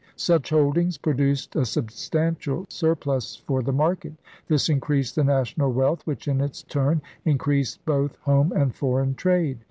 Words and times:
Such 0.15 0.49
holdings 0.49 0.97
produced 0.97 1.55
a 1.55 1.63
substantial 1.63 2.65
surplus 2.69 3.35
for 3.35 3.61
the 3.61 3.71
market. 3.71 4.13
This 4.47 4.67
increased 4.67 5.15
the 5.15 5.23
national 5.23 5.71
wealth, 5.73 6.01
which, 6.07 6.27
in 6.27 6.41
its 6.41 6.63
turn, 6.63 7.03
increased 7.23 7.85
both 7.85 8.15
home 8.21 8.51
and 8.51 8.73
foreign 8.73 9.13
trade. 9.13 9.59